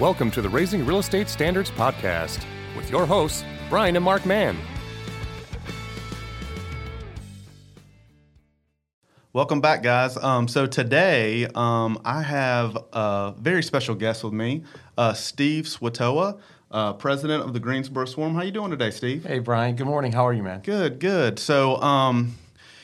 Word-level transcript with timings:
Welcome 0.00 0.30
to 0.30 0.40
the 0.40 0.48
Raising 0.48 0.86
Real 0.86 1.00
Estate 1.00 1.28
Standards 1.28 1.70
Podcast 1.70 2.42
with 2.74 2.90
your 2.90 3.04
hosts, 3.04 3.44
Brian 3.68 3.96
and 3.96 4.02
Mark 4.02 4.24
Mann. 4.24 4.56
Welcome 9.34 9.60
back, 9.60 9.82
guys. 9.82 10.16
Um, 10.16 10.48
so 10.48 10.64
today 10.64 11.48
um, 11.54 12.00
I 12.02 12.22
have 12.22 12.78
a 12.94 13.34
very 13.36 13.62
special 13.62 13.94
guest 13.94 14.24
with 14.24 14.32
me, 14.32 14.62
uh, 14.96 15.12
Steve 15.12 15.66
Swetoha, 15.66 16.40
uh, 16.70 16.94
president 16.94 17.44
of 17.44 17.52
the 17.52 17.60
Greensboro 17.60 18.06
Swarm. 18.06 18.34
How 18.34 18.40
you 18.40 18.52
doing 18.52 18.70
today, 18.70 18.92
Steve? 18.92 19.26
Hey, 19.26 19.38
Brian. 19.38 19.76
Good 19.76 19.86
morning. 19.86 20.12
How 20.12 20.26
are 20.26 20.32
you, 20.32 20.42
man? 20.42 20.60
Good, 20.62 20.98
good. 20.98 21.38
So, 21.38 21.76
um, 21.82 22.38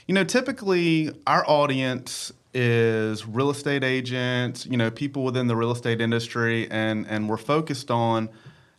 you 0.07 0.15
know, 0.15 0.25
typically 0.25 1.13
our 1.27 1.49
audience 1.49 2.31
is 2.57 3.27
real 3.27 3.51
estate 3.51 3.85
agents, 3.85 4.65
you 4.65 4.79
know, 4.79 4.91
people 4.91 5.25
within 5.25 5.47
the 5.47 5.55
real 5.55 5.71
estate 5.71 6.01
industry, 6.01 6.67
and 6.71 7.07
and 7.07 7.29
we're 7.29 7.37
focused 7.37 7.91
on 7.91 8.31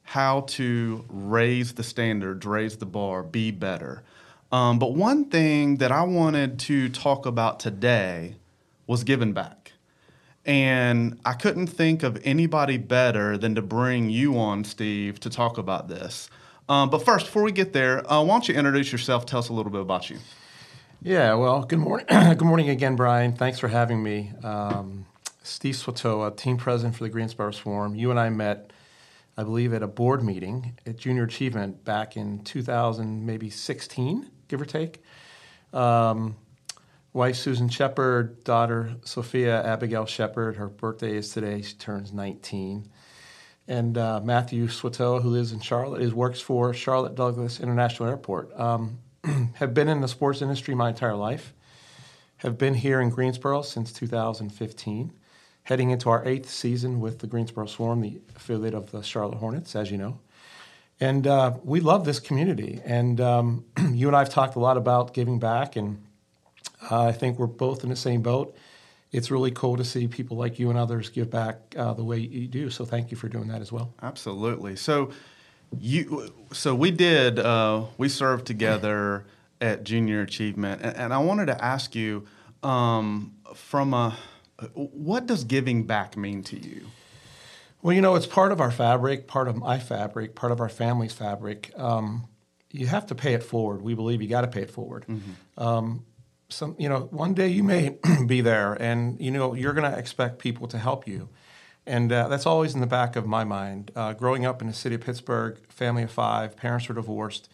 how 0.01 0.41
to 0.41 1.05
raise 1.09 1.73
the 1.73 1.83
standards, 1.83 2.43
raise 2.45 2.77
the 2.77 2.87
bar, 2.87 3.21
be 3.21 3.51
better. 3.51 4.03
Um, 4.51 4.79
but 4.79 4.95
one 4.95 5.25
thing 5.25 5.77
that 5.77 5.91
I 5.91 6.03
wanted 6.03 6.57
to 6.59 6.89
talk 6.89 7.25
about 7.25 7.59
today 7.59 8.35
was 8.87 9.03
giving 9.03 9.33
back. 9.33 9.73
And 10.45 11.19
I 11.25 11.33
couldn't 11.33 11.67
think 11.67 12.03
of 12.03 12.19
anybody 12.23 12.77
better 12.77 13.37
than 13.37 13.53
to 13.55 13.61
bring 13.61 14.09
you 14.09 14.39
on, 14.39 14.63
Steve, 14.63 15.19
to 15.19 15.29
talk 15.29 15.57
about 15.57 15.89
this. 15.89 16.29
Um, 16.69 16.89
but 16.89 17.03
first, 17.03 17.25
before 17.25 17.43
we 17.43 17.51
get 17.51 17.73
there, 17.73 18.09
uh, 18.11 18.23
why 18.23 18.35
don't 18.35 18.47
you 18.47 18.55
introduce 18.55 18.91
yourself? 18.91 19.25
Tell 19.25 19.39
us 19.39 19.49
a 19.49 19.53
little 19.53 19.71
bit 19.71 19.81
about 19.81 20.09
you. 20.09 20.17
Yeah, 21.03 21.35
well, 21.35 21.61
good 21.61 21.77
morning. 21.77 22.07
good 22.09 22.41
morning 22.41 22.69
again, 22.69 22.95
Brian. 22.95 23.33
Thanks 23.33 23.59
for 23.59 23.67
having 23.67 24.01
me. 24.01 24.33
Um, 24.43 25.05
Steve 25.43 25.75
Swetoha, 25.75 26.35
team 26.35 26.57
president 26.57 26.95
for 26.95 27.03
the 27.03 27.09
Greensboro 27.09 27.51
Swarm. 27.51 27.93
You 27.93 28.09
and 28.09 28.19
I 28.19 28.29
met, 28.29 28.73
I 29.37 29.43
believe, 29.43 29.73
at 29.73 29.83
a 29.83 29.87
board 29.87 30.23
meeting 30.23 30.73
at 30.87 30.97
Junior 30.97 31.23
Achievement 31.23 31.85
back 31.85 32.17
in 32.17 32.43
2000, 32.43 33.23
maybe 33.23 33.51
16 33.51 34.31
give 34.47 34.59
or 34.59 34.65
take. 34.65 35.03
Um, 35.71 36.35
wife 37.13 37.35
Susan 37.35 37.69
Shepard, 37.69 38.43
daughter 38.43 38.95
Sophia 39.03 39.63
Abigail 39.63 40.07
Shepard. 40.07 40.55
Her 40.55 40.67
birthday 40.67 41.15
is 41.15 41.29
today. 41.31 41.61
She 41.61 41.75
turns 41.75 42.11
19. 42.11 42.89
And 43.67 43.97
uh, 43.99 44.21
Matthew 44.23 44.67
Swetoha, 44.67 45.21
who 45.21 45.29
lives 45.29 45.51
in 45.51 45.59
Charlotte, 45.59 46.01
is 46.01 46.11
works 46.11 46.41
for 46.41 46.73
Charlotte 46.73 47.13
Douglas 47.13 47.59
International 47.59 48.09
Airport. 48.09 48.57
Um, 48.59 48.97
have 49.55 49.73
been 49.73 49.87
in 49.87 50.01
the 50.01 50.07
sports 50.07 50.41
industry 50.41 50.75
my 50.75 50.89
entire 50.89 51.15
life. 51.15 51.53
Have 52.37 52.57
been 52.57 52.75
here 52.75 53.01
in 53.01 53.09
Greensboro 53.09 53.61
since 53.61 53.91
2015. 53.91 55.13
Heading 55.63 55.89
into 55.89 56.09
our 56.09 56.25
eighth 56.25 56.49
season 56.49 57.01
with 57.01 57.19
the 57.19 57.27
Greensboro 57.27 57.65
Swarm, 57.65 58.01
the 58.01 58.21
affiliate 58.35 58.73
of 58.73 58.91
the 58.91 59.01
Charlotte 59.01 59.37
Hornets, 59.37 59.75
as 59.75 59.91
you 59.91 59.97
know. 59.97 60.19
And 60.99 61.27
uh, 61.27 61.57
we 61.63 61.81
love 61.81 62.05
this 62.05 62.19
community. 62.19 62.81
And 62.85 63.19
um, 63.19 63.65
you 63.91 64.07
and 64.07 64.15
I 64.15 64.19
have 64.19 64.29
talked 64.29 64.55
a 64.55 64.59
lot 64.59 64.77
about 64.77 65.13
giving 65.13 65.39
back, 65.39 65.75
and 65.75 66.01
uh, 66.89 67.05
I 67.05 67.11
think 67.11 67.37
we're 67.37 67.47
both 67.47 67.83
in 67.83 67.89
the 67.89 67.95
same 67.95 68.21
boat. 68.21 68.55
It's 69.11 69.29
really 69.29 69.51
cool 69.51 69.77
to 69.77 69.83
see 69.83 70.07
people 70.07 70.37
like 70.37 70.59
you 70.59 70.69
and 70.69 70.77
others 70.77 71.09
give 71.09 71.29
back 71.29 71.75
uh, 71.77 71.93
the 71.93 72.03
way 72.03 72.19
you 72.19 72.47
do. 72.47 72.69
So 72.69 72.85
thank 72.85 73.11
you 73.11 73.17
for 73.17 73.27
doing 73.27 73.47
that 73.47 73.61
as 73.61 73.71
well. 73.71 73.93
Absolutely. 74.01 74.75
So 74.75 75.11
you, 75.79 76.33
so 76.51 76.75
we 76.75 76.91
did. 76.91 77.39
Uh, 77.39 77.85
we 77.97 78.09
served 78.09 78.45
together 78.45 79.25
at 79.59 79.83
Junior 79.83 80.21
Achievement, 80.21 80.81
and, 80.81 80.95
and 80.95 81.13
I 81.13 81.19
wanted 81.19 81.47
to 81.47 81.63
ask 81.63 81.95
you 81.95 82.27
um, 82.63 83.33
from 83.55 83.93
a 83.93 84.17
what 84.73 85.25
does 85.27 85.43
giving 85.43 85.83
back 85.83 86.17
mean 86.17 86.43
to 86.43 86.57
you? 86.57 86.87
Well, 87.81 87.93
you 87.93 88.01
know, 88.01 88.15
it's 88.15 88.25
part 88.25 88.51
of 88.51 88.59
our 88.59 88.71
fabric, 88.71 89.27
part 89.27 89.47
of 89.47 89.55
my 89.55 89.77
fabric, 89.77 90.35
part 90.35 90.51
of 90.51 90.59
our 90.59 90.69
family's 90.69 91.13
fabric. 91.13 91.71
Um, 91.77 92.27
you 92.71 92.87
have 92.87 93.05
to 93.07 93.15
pay 93.15 93.33
it 93.33 93.43
forward. 93.43 93.81
We 93.81 93.93
believe 93.93 94.21
you 94.21 94.27
got 94.27 94.41
to 94.41 94.47
pay 94.47 94.61
it 94.61 94.71
forward. 94.71 95.05
Mm-hmm. 95.07 95.63
Um, 95.63 96.05
some, 96.49 96.75
you 96.79 96.89
know, 96.89 97.01
one 97.11 97.33
day 97.33 97.49
you 97.49 97.63
may 97.63 97.97
be 98.25 98.41
there, 98.41 98.73
and 98.73 99.19
you 99.19 99.31
know 99.31 99.53
you're 99.53 99.73
going 99.73 99.89
to 99.89 99.97
expect 99.97 100.39
people 100.39 100.67
to 100.69 100.77
help 100.77 101.07
you, 101.07 101.29
and 101.87 102.11
uh, 102.11 102.27
that's 102.27 102.45
always 102.45 102.75
in 102.75 102.81
the 102.81 102.87
back 102.87 103.15
of 103.15 103.25
my 103.25 103.43
mind. 103.43 103.91
Uh, 103.95 104.13
growing 104.13 104.45
up 104.45 104.61
in 104.61 104.67
the 104.67 104.73
city 104.73 104.95
of 104.95 105.01
Pittsburgh, 105.01 105.57
family 105.69 106.03
of 106.03 106.11
five, 106.11 106.57
parents 106.57 106.87
were 106.89 106.95
divorced, 106.95 107.49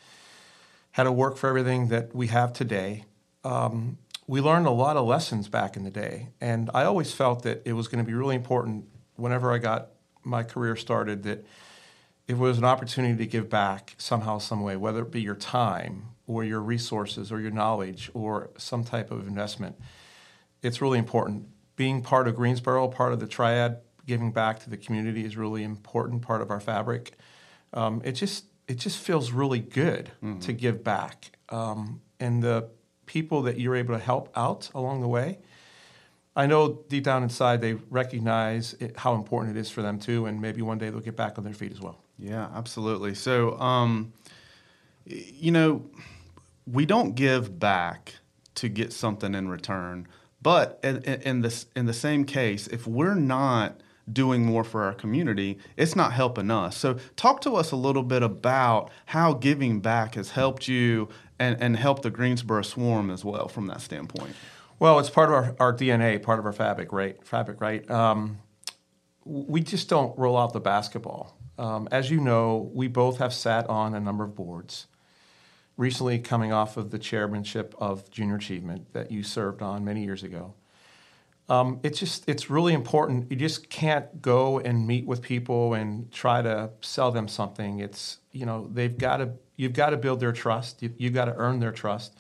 had 0.91 1.03
to 1.03 1.11
work 1.11 1.38
for 1.38 1.47
everything 1.47 1.88
that 1.89 2.13
we 2.16 2.27
have 2.27 2.51
today. 2.51 3.05
Um, 3.44 3.99
we 4.25 4.41
learned 4.41 4.66
a 4.66 4.71
lot 4.71 4.97
of 4.97 5.05
lessons 5.05 5.47
back 5.47 5.77
in 5.77 5.83
the 5.83 5.91
day, 5.91 6.29
and 6.41 6.69
I 6.73 6.83
always 6.83 7.13
felt 7.13 7.44
that 7.44 7.61
it 7.66 7.73
was 7.73 7.88
going 7.88 8.03
to 8.03 8.07
be 8.07 8.16
really 8.16 8.35
important 8.35 8.85
whenever 9.16 9.53
I 9.53 9.59
got 9.59 9.89
my 10.23 10.44
career 10.44 10.75
started 10.75 11.23
that 11.23 11.45
it 12.27 12.38
was 12.38 12.57
an 12.57 12.63
opportunity 12.63 13.17
to 13.17 13.25
give 13.25 13.50
back 13.50 13.95
somehow, 13.97 14.38
some 14.38 14.61
way, 14.61 14.77
whether 14.77 15.01
it 15.01 15.11
be 15.11 15.21
your 15.21 15.35
time 15.35 16.07
or 16.25 16.44
your 16.44 16.61
resources 16.61 17.31
or 17.31 17.39
your 17.39 17.51
knowledge 17.51 18.09
or 18.13 18.50
some 18.57 18.83
type 18.83 19.11
of 19.11 19.27
investment. 19.27 19.75
It's 20.61 20.81
really 20.81 21.00
important. 21.00 21.47
Being 21.75 22.01
part 22.01 22.27
of 22.27 22.35
Greensboro, 22.35 22.88
part 22.88 23.11
of 23.11 23.19
the 23.19 23.27
triad, 23.27 23.81
giving 24.05 24.31
back 24.31 24.59
to 24.59 24.69
the 24.69 24.77
community 24.77 25.25
is 25.25 25.37
really 25.37 25.63
important 25.63 26.21
part 26.21 26.41
of 26.41 26.51
our 26.51 26.59
fabric. 26.59 27.17
Um, 27.73 28.01
it 28.03 28.13
just 28.13 28.45
it 28.67 28.75
just 28.75 28.97
feels 28.97 29.31
really 29.31 29.59
good 29.59 30.11
mm-hmm. 30.23 30.39
to 30.39 30.53
give 30.53 30.83
back, 30.83 31.31
um, 31.49 32.01
and 32.19 32.41
the 32.41 32.69
people 33.05 33.41
that 33.43 33.59
you're 33.59 33.75
able 33.75 33.93
to 33.93 34.03
help 34.03 34.31
out 34.35 34.69
along 34.73 35.01
the 35.01 35.07
way 35.07 35.39
I 36.35 36.47
know 36.47 36.83
deep 36.89 37.03
down 37.03 37.23
inside 37.23 37.61
they 37.61 37.73
recognize 37.73 38.73
it, 38.79 38.97
how 38.97 39.13
important 39.13 39.55
it 39.55 39.59
is 39.59 39.69
for 39.69 39.81
them 39.81 39.99
too, 39.99 40.25
and 40.25 40.41
maybe 40.41 40.61
one 40.61 40.77
day 40.77 40.89
they'll 40.89 40.99
get 40.99 41.15
back 41.15 41.37
on 41.37 41.43
their 41.43 41.53
feet 41.53 41.71
as 41.71 41.79
well. 41.79 41.99
Yeah, 42.17 42.49
absolutely. 42.53 43.13
So, 43.15 43.59
um, 43.59 44.13
you 45.05 45.51
know, 45.51 45.85
we 46.65 46.85
don't 46.85 47.15
give 47.15 47.59
back 47.59 48.15
to 48.55 48.69
get 48.69 48.93
something 48.93 49.35
in 49.35 49.47
return, 49.49 50.07
but 50.41 50.79
in, 50.83 51.03
in 51.03 51.41
this 51.41 51.67
in 51.75 51.85
the 51.85 51.93
same 51.93 52.25
case, 52.25 52.67
if 52.67 52.87
we're 52.87 53.15
not 53.15 53.81
doing 54.11 54.45
more 54.45 54.63
for 54.63 54.83
our 54.83 54.93
community, 54.93 55.57
it's 55.77 55.95
not 55.95 56.13
helping 56.13 56.51
us. 56.51 56.77
So, 56.77 56.97
talk 57.15 57.41
to 57.41 57.55
us 57.55 57.71
a 57.71 57.75
little 57.75 58.03
bit 58.03 58.23
about 58.23 58.91
how 59.07 59.33
giving 59.33 59.79
back 59.79 60.15
has 60.15 60.31
helped 60.31 60.67
you 60.67 61.09
and, 61.39 61.61
and 61.61 61.77
helped 61.77 62.03
the 62.03 62.09
Greensboro 62.09 62.61
Swarm 62.61 63.09
as 63.09 63.23
well 63.23 63.47
from 63.47 63.67
that 63.67 63.81
standpoint. 63.81 64.35
Well, 64.79 64.99
it's 64.99 65.09
part 65.09 65.29
of 65.29 65.35
our, 65.35 65.55
our 65.59 65.73
DNA, 65.73 66.21
part 66.21 66.39
of 66.39 66.45
our 66.45 66.53
fabric, 66.53 66.91
right? 66.91 67.23
Fabric, 67.25 67.61
right? 67.61 67.89
Um, 67.89 68.39
we 69.23 69.61
just 69.61 69.87
don't 69.87 70.17
roll 70.17 70.37
out 70.37 70.53
the 70.53 70.59
basketball. 70.59 71.37
Um, 71.57 71.87
as 71.91 72.09
you 72.09 72.19
know, 72.19 72.69
we 72.73 72.87
both 72.87 73.19
have 73.19 73.33
sat 73.33 73.69
on 73.69 73.93
a 73.93 73.99
number 73.99 74.23
of 74.23 74.35
boards. 74.35 74.87
Recently, 75.77 76.19
coming 76.19 76.51
off 76.51 76.77
of 76.77 76.91
the 76.91 76.99
chairmanship 76.99 77.73
of 77.77 78.09
Junior 78.11 78.35
Achievement 78.35 78.93
that 78.93 79.11
you 79.11 79.23
served 79.23 79.61
on 79.61 79.83
many 79.83 80.03
years 80.03 80.23
ago, 80.23 80.53
um, 81.49 81.79
it's 81.83 81.99
just 81.99 82.27
it's 82.27 82.49
really 82.49 82.73
important. 82.73 83.29
You 83.29 83.37
just 83.37 83.69
can't 83.69 84.21
go 84.21 84.59
and 84.59 84.87
meet 84.87 85.05
with 85.05 85.21
people 85.21 85.73
and 85.73 86.11
try 86.11 86.41
to 86.41 86.71
sell 86.81 87.11
them 87.11 87.27
something. 87.27 87.79
It's 87.79 88.19
you 88.31 88.45
know 88.45 88.69
they've 88.71 88.97
got 88.97 89.17
to 89.17 89.31
you've 89.55 89.73
got 89.73 89.91
to 89.91 89.97
build 89.97 90.19
their 90.19 90.31
trust. 90.31 90.81
You, 90.81 90.93
you've 90.97 91.13
got 91.13 91.25
to 91.25 91.35
earn 91.35 91.59
their 91.59 91.71
trust 91.71 92.15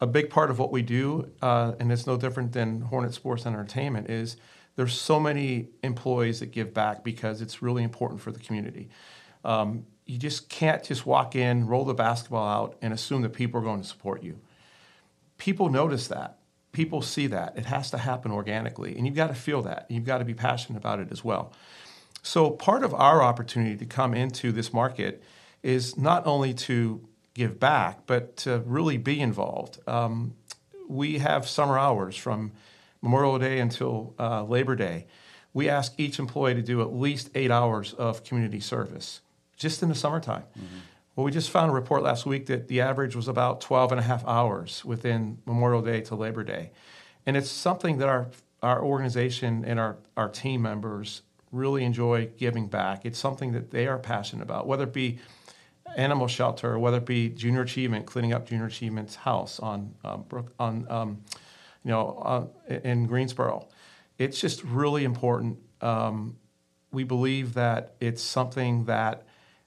a 0.00 0.06
big 0.06 0.30
part 0.30 0.50
of 0.50 0.58
what 0.58 0.70
we 0.70 0.82
do, 0.82 1.30
uh, 1.40 1.72
and 1.78 1.90
it's 1.90 2.06
no 2.06 2.16
different 2.16 2.52
than 2.52 2.82
Hornet 2.82 3.14
Sports 3.14 3.46
Entertainment, 3.46 4.10
is 4.10 4.36
there's 4.76 4.98
so 4.98 5.20
many 5.20 5.68
employees 5.82 6.40
that 6.40 6.52
give 6.52 6.74
back 6.74 7.04
because 7.04 7.40
it's 7.40 7.62
really 7.62 7.82
important 7.82 8.20
for 8.20 8.32
the 8.32 8.38
community. 8.38 8.88
Um, 9.44 9.86
you 10.04 10.18
just 10.18 10.48
can't 10.48 10.82
just 10.82 11.06
walk 11.06 11.34
in, 11.36 11.66
roll 11.66 11.84
the 11.84 11.94
basketball 11.94 12.46
out, 12.46 12.76
and 12.82 12.92
assume 12.92 13.22
that 13.22 13.30
people 13.30 13.60
are 13.60 13.64
going 13.64 13.80
to 13.80 13.86
support 13.86 14.22
you. 14.22 14.38
People 15.38 15.70
notice 15.70 16.08
that. 16.08 16.38
People 16.74 17.00
see 17.00 17.26
that. 17.28 17.56
It 17.56 17.66
has 17.66 17.90
to 17.92 17.98
happen 17.98 18.30
organically, 18.30 18.96
and 18.96 19.06
you've 19.06 19.16
got 19.16 19.28
to 19.28 19.34
feel 19.34 19.62
that. 19.62 19.86
You've 19.88 20.04
got 20.04 20.18
to 20.18 20.24
be 20.24 20.34
passionate 20.34 20.76
about 20.76 20.98
it 20.98 21.08
as 21.10 21.24
well. 21.24 21.52
So, 22.22 22.50
part 22.50 22.84
of 22.84 22.92
our 22.92 23.22
opportunity 23.22 23.76
to 23.76 23.86
come 23.86 24.12
into 24.12 24.52
this 24.52 24.72
market 24.72 25.22
is 25.62 25.96
not 25.96 26.26
only 26.26 26.52
to 26.54 27.06
give 27.32 27.58
back, 27.58 28.00
but 28.06 28.36
to 28.38 28.62
really 28.66 28.96
be 28.96 29.20
involved. 29.20 29.78
Um, 29.88 30.34
we 30.88 31.18
have 31.18 31.48
summer 31.48 31.78
hours 31.78 32.16
from 32.16 32.52
Memorial 33.02 33.38
Day 33.38 33.60
until 33.60 34.14
uh, 34.18 34.44
Labor 34.44 34.76
Day. 34.76 35.06
We 35.52 35.68
ask 35.68 35.92
each 35.96 36.18
employee 36.18 36.54
to 36.54 36.62
do 36.62 36.80
at 36.80 36.92
least 36.92 37.30
eight 37.34 37.50
hours 37.50 37.92
of 37.94 38.24
community 38.24 38.60
service 38.60 39.20
just 39.56 39.82
in 39.82 39.88
the 39.88 39.94
summertime. 39.94 40.44
Mm-hmm. 40.58 40.78
Well, 41.16 41.24
we 41.24 41.30
just 41.30 41.50
found 41.50 41.70
a 41.70 41.74
report 41.74 42.02
last 42.02 42.26
week 42.26 42.46
that 42.46 42.66
the 42.66 42.80
average 42.80 43.14
was 43.14 43.28
about 43.28 43.60
12 43.60 43.92
and 43.92 44.00
a 44.00 44.02
half 44.02 44.26
hours 44.26 44.84
within 44.84 45.38
Memorial 45.46 45.80
Day 45.80 46.00
to 46.02 46.16
Labor 46.16 46.42
Day. 46.42 46.72
And 47.24 47.36
it's 47.36 47.48
something 47.48 47.98
that 47.98 48.08
our, 48.08 48.30
our 48.62 48.82
organization 48.82 49.64
and 49.64 49.78
our, 49.78 49.98
our 50.16 50.28
team 50.28 50.62
members 50.62 51.22
really 51.52 51.84
enjoy 51.84 52.30
giving 52.36 52.66
back. 52.66 53.04
It's 53.04 53.18
something 53.18 53.52
that 53.52 53.70
they 53.70 53.86
are 53.86 53.96
passionate 53.96 54.42
about, 54.42 54.66
whether 54.66 54.84
it 54.84 54.92
be 54.92 55.20
animal 55.96 56.26
shelter, 56.26 56.76
whether 56.80 56.96
it 56.96 57.06
be 57.06 57.28
Junior 57.28 57.62
Achievement, 57.62 58.06
cleaning 58.06 58.32
up 58.32 58.48
Junior 58.48 58.66
Achievement's 58.66 59.14
house 59.14 59.60
on 59.60 59.94
um, 60.02 60.24
on 60.58 60.86
um, 60.90 61.22
you 61.84 61.92
know 61.92 62.50
uh, 62.68 62.74
in 62.82 63.06
Greensboro. 63.06 63.68
It's 64.18 64.40
just 64.40 64.64
really 64.64 65.04
important. 65.04 65.58
Um, 65.80 66.38
we 66.90 67.04
believe 67.04 67.54
that 67.54 67.94
it's 68.00 68.22
something 68.22 68.86
that 68.86 69.24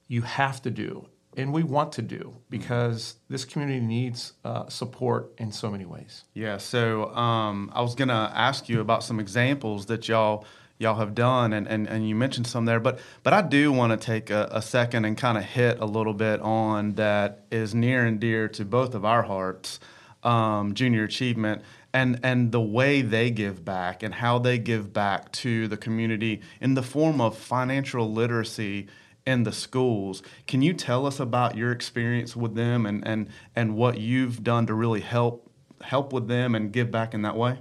you 0.10 0.24
have 0.24 0.62
to 0.64 0.72
do 0.72 1.08
and 1.38 1.54
we 1.54 1.64
want 1.64 1.94
to 1.94 2.02
do 2.02 2.36
because 2.50 3.16
this 3.30 3.46
community 3.46 3.80
needs 3.80 4.34
uh, 4.44 4.68
support 4.68 5.32
in 5.38 5.52
so 5.52 5.70
many 5.70 5.86
ways. 5.86 6.24
Yeah, 6.34 6.58
so 6.58 7.16
um, 7.16 7.72
I 7.74 7.82
was 7.82 7.96
gonna 7.96 8.32
ask 8.36 8.68
you 8.68 8.82
about 8.82 9.04
some 9.04 9.20
examples 9.20 9.86
that 9.86 10.08
y'all 10.10 10.46
y'all 10.80 10.96
have 10.96 11.16
done, 11.16 11.54
and, 11.54 11.68
and, 11.68 11.88
and 11.88 12.08
you 12.08 12.14
mentioned 12.16 12.48
some 12.48 12.66
there, 12.66 12.80
but 12.80 13.00
but 13.24 13.34
I 13.34 13.42
do 13.42 13.72
want 13.72 14.00
to 14.00 14.06
take 14.06 14.30
a, 14.30 14.50
a 14.52 14.62
second 14.62 15.06
and 15.06 15.18
kind 15.18 15.38
of 15.38 15.44
hit 15.44 15.80
a 15.80 15.86
little 15.86 16.14
bit 16.14 16.42
on 16.42 16.96
that 16.96 17.46
is 17.52 17.74
near 17.74 18.06
and 18.06 18.20
dear 18.20 18.48
to 18.50 18.66
both 18.66 18.96
of 18.96 19.06
our 19.06 19.24
hearts, 19.24 19.80
um, 20.24 20.74
junior 20.74 21.04
achievement. 21.04 21.62
And, 21.94 22.20
and 22.22 22.52
the 22.52 22.62
way 22.62 23.02
they 23.02 23.32
give 23.32 23.66
back 23.66 24.04
and 24.04 24.14
how 24.14 24.38
they 24.38 24.60
give 24.60 24.94
back 24.94 25.32
to 25.32 25.68
the 25.68 25.78
community 25.78 26.42
in 26.62 26.76
the 26.76 26.84
form 26.84 27.20
of 27.20 27.36
financial 27.36 28.12
literacy 28.12 28.88
in 29.28 29.44
the 29.44 29.52
schools. 29.52 30.24
Can 30.48 30.62
you 30.62 30.74
tell 30.74 31.06
us 31.06 31.20
about 31.20 31.58
your 31.58 31.72
experience 31.74 32.34
with 32.34 32.56
them 32.56 32.86
and, 32.86 33.06
and, 33.06 33.28
and 33.56 33.76
what 33.76 34.00
you've 34.00 34.42
done 34.42 34.66
to 34.68 34.74
really 34.74 35.02
help 35.02 35.44
help 35.82 36.12
with 36.12 36.28
them 36.28 36.56
and 36.56 36.72
give 36.72 36.90
back 36.90 37.14
in 37.14 37.22
that 37.22 37.36
way? 37.36 37.60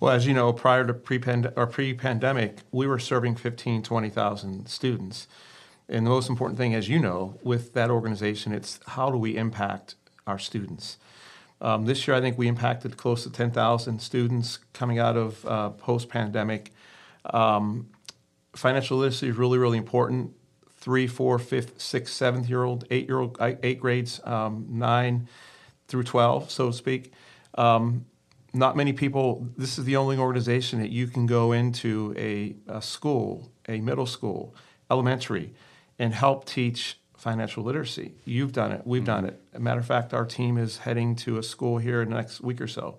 Well, 0.00 0.12
as 0.12 0.26
you 0.26 0.34
know, 0.34 0.52
prior 0.52 0.84
to 0.84 0.92
pre-pand- 0.92 1.52
or 1.54 1.68
pre-pandemic, 1.68 2.58
we 2.72 2.88
were 2.88 2.98
serving 2.98 3.36
15, 3.36 3.84
20,000 3.84 4.66
students. 4.66 5.28
And 5.88 6.04
the 6.04 6.10
most 6.10 6.28
important 6.28 6.58
thing, 6.58 6.74
as 6.74 6.88
you 6.88 6.98
know, 6.98 7.38
with 7.44 7.72
that 7.74 7.88
organization, 7.88 8.52
it's 8.52 8.80
how 8.88 9.10
do 9.10 9.16
we 9.16 9.36
impact 9.36 9.94
our 10.26 10.40
students? 10.40 10.96
Um, 11.60 11.84
this 11.84 12.08
year, 12.08 12.16
I 12.16 12.20
think 12.20 12.36
we 12.36 12.48
impacted 12.48 12.96
close 12.96 13.22
to 13.22 13.30
10,000 13.30 14.00
students 14.00 14.58
coming 14.72 14.98
out 14.98 15.16
of 15.16 15.46
uh, 15.46 15.70
post-pandemic. 15.70 16.72
Um, 17.26 17.90
financial 18.56 18.98
literacy 18.98 19.28
is 19.28 19.36
really, 19.36 19.58
really 19.58 19.78
important 19.78 20.32
three, 20.82 21.06
four, 21.06 21.38
fifth, 21.38 21.80
sixth, 21.80 22.12
seventh 22.12 22.48
year 22.48 22.64
old, 22.64 22.84
eight 22.90 23.06
year 23.06 23.20
old, 23.20 23.38
eight 23.40 23.78
grades, 23.78 24.20
um, 24.24 24.66
nine 24.68 25.28
through 25.86 26.02
12, 26.02 26.50
so 26.50 26.66
to 26.66 26.72
speak. 26.72 27.12
Um, 27.54 28.04
not 28.52 28.76
many 28.76 28.92
people, 28.92 29.48
this 29.56 29.78
is 29.78 29.84
the 29.84 29.94
only 29.94 30.18
organization 30.18 30.80
that 30.80 30.90
you 30.90 31.06
can 31.06 31.26
go 31.26 31.52
into 31.52 32.12
a, 32.18 32.56
a 32.66 32.82
school, 32.82 33.52
a 33.68 33.80
middle 33.80 34.06
school, 34.06 34.56
elementary, 34.90 35.54
and 36.00 36.12
help 36.12 36.46
teach 36.46 36.98
financial 37.16 37.62
literacy. 37.62 38.14
You've 38.24 38.52
done 38.52 38.72
it, 38.72 38.82
we've 38.84 39.02
mm-hmm. 39.02 39.06
done 39.06 39.24
it. 39.26 39.40
A 39.54 39.60
matter 39.60 39.78
of 39.78 39.86
fact, 39.86 40.12
our 40.12 40.26
team 40.26 40.58
is 40.58 40.78
heading 40.78 41.14
to 41.16 41.38
a 41.38 41.44
school 41.44 41.78
here 41.78 42.02
in 42.02 42.10
the 42.10 42.16
next 42.16 42.40
week 42.40 42.60
or 42.60 42.66
so. 42.66 42.98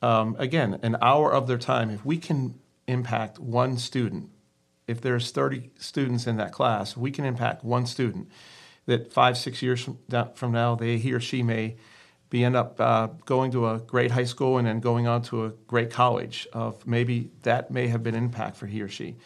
Um, 0.00 0.34
again, 0.38 0.80
an 0.82 0.96
hour 1.02 1.30
of 1.30 1.46
their 1.46 1.58
time, 1.58 1.90
if 1.90 2.06
we 2.06 2.16
can 2.16 2.58
impact 2.86 3.38
one 3.38 3.76
student 3.76 4.30
if 4.86 5.00
there's 5.00 5.30
30 5.30 5.70
students 5.78 6.26
in 6.26 6.36
that 6.36 6.52
class, 6.52 6.96
we 6.96 7.10
can 7.10 7.24
impact 7.24 7.64
one 7.64 7.86
student 7.86 8.28
that 8.86 9.12
five, 9.12 9.36
six 9.36 9.62
years 9.62 9.88
from, 10.34 10.52
now, 10.52 10.74
they, 10.74 10.96
he 10.96 11.12
or 11.12 11.20
she 11.20 11.42
may 11.42 11.76
be 12.30 12.44
end 12.44 12.56
up 12.56 12.80
uh, 12.80 13.08
going 13.24 13.50
to 13.52 13.68
a 13.68 13.78
great 13.78 14.10
high 14.10 14.24
school 14.24 14.58
and 14.58 14.66
then 14.66 14.80
going 14.80 15.06
on 15.06 15.22
to 15.22 15.44
a 15.44 15.50
great 15.66 15.90
college. 15.90 16.46
Of 16.52 16.86
maybe 16.86 17.30
that 17.42 17.70
may 17.70 17.88
have 17.88 18.02
been 18.02 18.14
impact 18.14 18.56
for 18.56 18.66
he 18.66 18.80
or 18.80 18.88
she. 18.88 19.16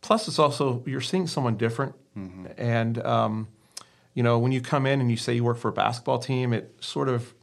Plus, 0.00 0.28
it's 0.28 0.38
also 0.38 0.82
you're 0.86 1.00
seeing 1.00 1.26
someone 1.26 1.56
different, 1.56 1.94
mm-hmm. 2.16 2.46
and 2.56 3.04
um, 3.04 3.48
you 4.14 4.22
know 4.22 4.38
when 4.38 4.52
you 4.52 4.60
come 4.60 4.86
in 4.86 5.00
and 5.00 5.10
you 5.10 5.16
say 5.16 5.34
you 5.34 5.44
work 5.44 5.58
for 5.58 5.68
a 5.68 5.72
basketball 5.72 6.18
team, 6.18 6.52
it 6.52 6.74
sort 6.80 7.08
of 7.08 7.34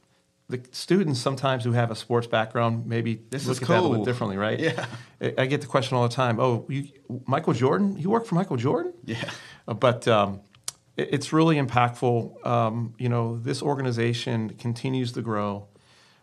the 0.49 0.61
students 0.71 1.19
sometimes 1.19 1.63
who 1.63 1.71
have 1.71 1.89
a 1.89 1.95
sports 1.95 2.27
background 2.27 2.85
maybe 2.85 3.21
this 3.29 3.47
look 3.47 3.61
at 3.61 3.67
cool. 3.67 3.75
that 3.75 3.81
a 3.81 3.87
little 3.87 4.05
differently, 4.05 4.37
right? 4.37 4.59
Yeah. 4.59 4.85
I 5.37 5.45
get 5.45 5.61
the 5.61 5.67
question 5.67 5.95
all 5.95 6.07
the 6.07 6.13
time. 6.13 6.39
Oh, 6.39 6.65
you, 6.69 6.89
Michael 7.25 7.53
Jordan? 7.53 7.97
You 7.97 8.09
work 8.09 8.25
for 8.25 8.35
Michael 8.35 8.57
Jordan? 8.57 8.93
Yeah. 9.05 9.29
Uh, 9.67 9.73
but 9.73 10.07
um, 10.07 10.41
it, 10.97 11.09
it's 11.13 11.33
really 11.33 11.55
impactful. 11.55 12.45
Um, 12.45 12.93
you 12.97 13.09
know, 13.09 13.37
this 13.37 13.61
organization 13.61 14.49
continues 14.51 15.13
to 15.13 15.21
grow. 15.21 15.67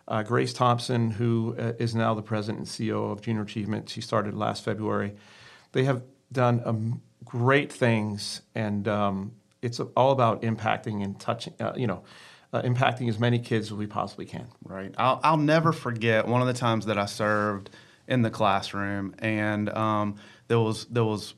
Uh, 0.07 0.23
Grace 0.23 0.53
Thompson, 0.53 1.11
who 1.11 1.57
uh, 1.59 1.73
is 1.79 1.95
now 1.95 2.15
the 2.15 2.23
president 2.23 2.59
and 2.59 2.67
CEO 2.67 3.13
of 3.13 3.23
Junior 3.23 3.43
Achievement, 3.43 3.89
she 3.89 4.01
started 4.01 4.35
last 4.35 4.65
February. 4.65 5.15
They 5.73 5.85
have 5.85 6.03
done 6.33 6.63
um, 6.65 7.03
great 7.25 7.73
things, 7.73 8.43
and 8.55 8.87
um, 8.89 9.33
it's 9.63 9.81
all 9.81 10.11
about 10.11 10.43
impacting 10.43 11.03
and 11.03 11.19
touching. 11.19 11.55
Uh, 11.61 11.73
you 11.77 11.87
know 11.87 12.03
uh, 12.53 12.63
impacting 12.63 13.09
as 13.09 13.19
many 13.19 13.39
kids 13.39 13.69
as 13.69 13.73
we 13.73 13.87
possibly 13.87 14.27
can. 14.27 14.47
Right. 14.65 14.95
I'll, 14.99 15.21
I'll 15.23 15.37
never 15.37 15.73
forget 15.73 16.27
one 16.27 16.41
of 16.41 16.47
the 16.47 16.55
times 16.55 16.87
that 16.87 16.99
I 16.99 17.07
served 17.07 17.71
in 18.09 18.23
the 18.23 18.31
classroom, 18.31 19.15
and 19.21 19.69
um, 19.71 20.17
there 20.49 20.59
was 20.59 20.87
there 20.87 21.05
was 21.05 21.35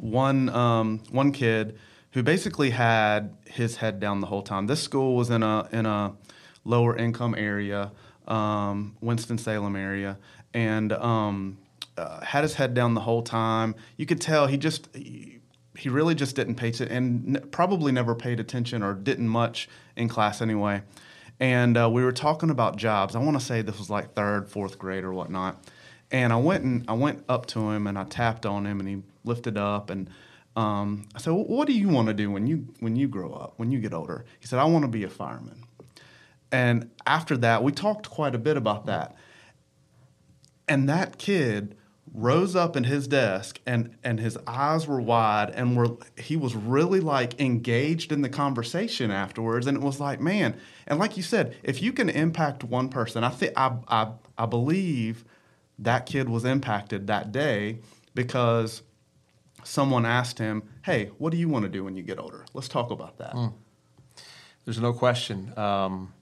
one 0.00 0.48
um, 0.50 1.00
one 1.10 1.32
kid 1.32 1.78
who 2.12 2.22
basically 2.22 2.70
had 2.70 3.36
his 3.46 3.76
head 3.76 3.98
down 3.98 4.20
the 4.20 4.26
whole 4.28 4.42
time. 4.42 4.66
This 4.68 4.80
school 4.80 5.16
was 5.16 5.30
in 5.30 5.42
a 5.42 5.68
in 5.72 5.86
a 5.86 6.14
lower 6.64 6.96
income 6.96 7.34
area, 7.36 7.90
um, 8.28 8.96
Winston 9.00 9.38
Salem 9.38 9.74
area, 9.74 10.18
and 10.54 10.92
um, 10.92 11.58
uh, 11.98 12.20
had 12.24 12.44
his 12.44 12.54
head 12.54 12.74
down 12.74 12.94
the 12.94 13.00
whole 13.00 13.22
time. 13.22 13.74
You 13.96 14.06
could 14.06 14.20
tell 14.20 14.46
he 14.46 14.56
just. 14.56 14.88
He, 14.94 15.40
he 15.76 15.88
really 15.88 16.14
just 16.14 16.36
didn't 16.36 16.54
pay 16.54 16.70
to, 16.72 16.90
and 16.90 17.36
n- 17.36 17.48
probably 17.50 17.92
never 17.92 18.14
paid 18.14 18.40
attention 18.40 18.82
or 18.82 18.94
didn't 18.94 19.28
much 19.28 19.68
in 19.96 20.08
class 20.08 20.40
anyway. 20.40 20.82
And 21.40 21.76
uh, 21.76 21.90
we 21.90 22.04
were 22.04 22.12
talking 22.12 22.50
about 22.50 22.76
jobs. 22.76 23.16
I 23.16 23.18
want 23.18 23.38
to 23.38 23.44
say 23.44 23.62
this 23.62 23.78
was 23.78 23.90
like 23.90 24.14
third, 24.14 24.48
fourth 24.48 24.78
grade 24.78 25.04
or 25.04 25.12
whatnot. 25.12 25.62
And 26.10 26.32
I 26.32 26.36
went 26.36 26.62
and 26.64 26.84
I 26.86 26.92
went 26.92 27.24
up 27.28 27.46
to 27.46 27.70
him 27.70 27.86
and 27.86 27.98
I 27.98 28.04
tapped 28.04 28.46
on 28.46 28.66
him 28.66 28.78
and 28.78 28.88
he 28.88 29.02
lifted 29.24 29.56
up 29.56 29.90
and 29.90 30.08
um, 30.56 31.08
I 31.14 31.18
said, 31.18 31.32
well, 31.32 31.44
"What 31.44 31.66
do 31.66 31.72
you 31.72 31.88
want 31.88 32.08
to 32.08 32.14
do 32.14 32.30
when 32.30 32.46
you 32.46 32.68
when 32.78 32.94
you 32.94 33.08
grow 33.08 33.32
up, 33.32 33.54
when 33.56 33.72
you 33.72 33.80
get 33.80 33.92
older?" 33.92 34.24
He 34.38 34.46
said, 34.46 34.60
"I 34.60 34.64
want 34.64 34.84
to 34.84 34.88
be 34.88 35.02
a 35.02 35.08
fireman." 35.08 35.64
And 36.52 36.90
after 37.04 37.36
that, 37.38 37.64
we 37.64 37.72
talked 37.72 38.08
quite 38.08 38.34
a 38.34 38.38
bit 38.38 38.56
about 38.56 38.86
that. 38.86 39.16
And 40.68 40.88
that 40.88 41.18
kid 41.18 41.76
rose 42.12 42.54
up 42.54 42.76
in 42.76 42.84
his 42.84 43.08
desk 43.08 43.60
and 43.66 43.96
and 44.04 44.20
his 44.20 44.36
eyes 44.46 44.86
were 44.86 45.00
wide 45.00 45.50
and 45.50 45.76
were 45.76 45.96
he 46.16 46.36
was 46.36 46.54
really 46.54 47.00
like 47.00 47.40
engaged 47.40 48.12
in 48.12 48.22
the 48.22 48.28
conversation 48.28 49.10
afterwards. 49.10 49.66
And 49.66 49.76
it 49.76 49.82
was 49.82 50.00
like 50.00 50.20
man 50.20 50.56
and 50.86 50.98
like 50.98 51.16
you 51.16 51.22
said 51.22 51.56
if 51.62 51.82
you 51.82 51.92
can 51.92 52.08
impact 52.08 52.62
one 52.62 52.88
person 52.88 53.24
i 53.24 53.30
think 53.30 53.52
I, 53.56 53.76
I 53.88 54.12
i 54.36 54.46
believe 54.46 55.24
that 55.78 56.06
kid 56.06 56.28
was 56.28 56.44
impacted 56.44 57.06
that 57.06 57.32
day 57.32 57.78
because 58.14 58.82
someone 59.64 60.04
asked 60.04 60.38
him 60.38 60.62
hey 60.82 61.10
what 61.18 61.30
do 61.30 61.38
you 61.38 61.48
want 61.48 61.64
to 61.64 61.70
do 61.70 61.82
when 61.84 61.96
you 61.96 62.02
get 62.02 62.18
older? 62.18 62.44
Let's 62.52 62.68
talk 62.68 62.90
about 62.90 63.18
that. 63.18 63.32
Mm. 63.32 63.54
there's 64.64 64.80
no 64.80 64.92
question. 64.92 65.56
Um, 65.58 66.12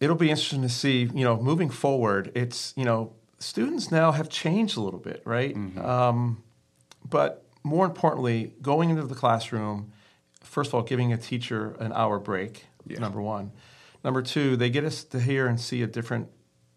it'll 0.00 0.16
be 0.16 0.30
interesting 0.30 0.62
to 0.62 0.68
see 0.68 1.08
you 1.14 1.24
know 1.24 1.40
moving 1.40 1.70
forward 1.70 2.30
it's 2.34 2.74
you 2.76 2.84
know 2.84 3.12
students 3.38 3.90
now 3.90 4.12
have 4.12 4.28
changed 4.28 4.76
a 4.76 4.80
little 4.80 5.00
bit, 5.00 5.22
right? 5.24 5.54
Mm-hmm. 5.54 5.78
Um, 5.78 6.42
but 7.08 7.44
more 7.62 7.84
importantly, 7.84 8.52
going 8.62 8.90
into 8.90 9.02
the 9.02 9.14
classroom, 9.14 9.92
first 10.42 10.68
of 10.68 10.74
all, 10.74 10.82
giving 10.82 11.12
a 11.12 11.18
teacher 11.18 11.76
an 11.80 11.92
hour 11.92 12.18
break, 12.18 12.66
yeah. 12.86 12.98
number 12.98 13.20
one. 13.20 13.52
Number 14.04 14.22
two, 14.22 14.56
they 14.56 14.70
get 14.70 14.84
us 14.84 15.04
to 15.04 15.20
hear 15.20 15.46
and 15.46 15.60
see 15.60 15.82
a 15.82 15.86
different 15.86 16.28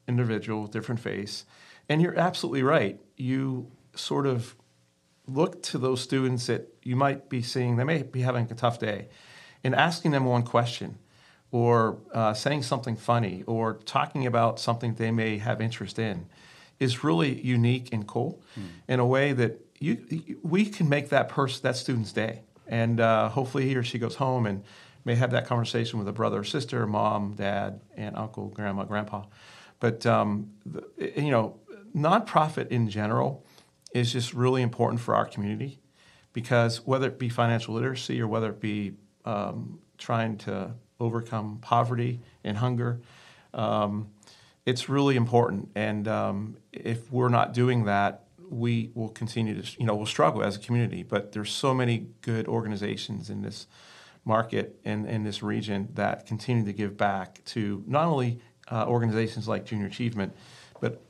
individual, 0.07 0.67
different 0.67 0.99
face. 0.99 1.45
And 1.87 2.01
you're 2.01 2.17
absolutely 2.17 2.63
right. 2.63 2.99
You 3.17 3.71
sort 3.95 4.25
of 4.25 4.55
look 5.27 5.61
to 5.61 5.77
those 5.77 6.01
students 6.01 6.47
that 6.47 6.73
you 6.83 6.95
might 6.95 7.29
be 7.29 7.41
seeing, 7.41 7.77
they 7.77 7.83
may 7.83 8.01
be 8.01 8.21
having 8.21 8.51
a 8.51 8.55
tough 8.55 8.79
day, 8.79 9.09
and 9.63 9.75
asking 9.75 10.11
them 10.11 10.25
one 10.25 10.43
question 10.43 10.97
or 11.51 11.99
uh, 12.13 12.33
saying 12.33 12.63
something 12.63 12.95
funny 12.95 13.43
or 13.45 13.75
talking 13.85 14.25
about 14.25 14.59
something 14.59 14.95
they 14.95 15.11
may 15.11 15.37
have 15.37 15.61
interest 15.61 15.99
in 15.99 16.25
is 16.79 17.03
really 17.03 17.39
unique 17.41 17.89
and 17.91 18.07
cool 18.07 18.41
mm. 18.57 18.63
in 18.87 18.99
a 18.99 19.05
way 19.05 19.33
that 19.33 19.59
you, 19.79 20.37
we 20.43 20.65
can 20.65 20.89
make 20.89 21.09
that 21.09 21.29
person 21.29 21.61
that 21.63 21.75
student's 21.75 22.11
day 22.11 22.41
and 22.67 22.99
uh, 22.99 23.29
hopefully 23.29 23.67
he 23.67 23.75
or 23.75 23.83
she 23.83 23.97
goes 23.97 24.15
home 24.15 24.45
and 24.45 24.63
may 25.05 25.15
have 25.15 25.31
that 25.31 25.47
conversation 25.47 25.97
with 25.97 26.07
a 26.07 26.11
brother 26.11 26.39
or 26.39 26.43
sister 26.43 26.85
mom 26.85 27.33
dad 27.33 27.79
aunt 27.95 28.17
uncle 28.17 28.47
grandma 28.49 28.83
grandpa 28.83 29.23
but 29.79 30.05
um, 30.05 30.51
the, 30.65 30.83
you 31.15 31.31
know 31.31 31.57
nonprofit 31.95 32.67
in 32.67 32.89
general 32.89 33.45
is 33.93 34.11
just 34.13 34.33
really 34.33 34.61
important 34.61 35.01
for 35.01 35.15
our 35.15 35.25
community 35.25 35.79
because 36.33 36.85
whether 36.85 37.07
it 37.07 37.17
be 37.17 37.29
financial 37.29 37.73
literacy 37.73 38.21
or 38.21 38.27
whether 38.27 38.49
it 38.49 38.59
be 38.59 38.93
um, 39.25 39.79
trying 39.97 40.37
to 40.37 40.71
overcome 40.99 41.57
poverty 41.61 42.19
and 42.43 42.57
hunger 42.57 43.01
um, 43.53 44.09
it's 44.69 44.87
really 44.87 45.15
important. 45.15 45.69
And 45.75 46.07
um, 46.07 46.57
if 46.71 47.11
we're 47.11 47.29
not 47.29 47.53
doing 47.53 47.85
that, 47.85 48.25
we 48.49 48.91
will 48.93 49.09
continue 49.09 49.59
to, 49.59 49.79
you 49.79 49.85
know, 49.85 49.95
we'll 49.95 50.05
struggle 50.05 50.43
as 50.43 50.55
a 50.55 50.59
community. 50.59 51.01
But 51.03 51.31
there's 51.31 51.51
so 51.51 51.73
many 51.73 52.07
good 52.21 52.47
organizations 52.47 53.29
in 53.29 53.41
this 53.41 53.67
market 54.25 54.79
and 54.85 55.07
in 55.07 55.23
this 55.23 55.41
region 55.41 55.89
that 55.95 56.27
continue 56.27 56.65
to 56.65 56.73
give 56.73 56.97
back 56.97 57.43
to 57.45 57.83
not 57.87 58.05
only 58.05 58.39
uh, 58.71 58.85
organizations 58.85 59.47
like 59.47 59.65
Junior 59.65 59.87
Achievement, 59.87 60.35
but 60.79 61.01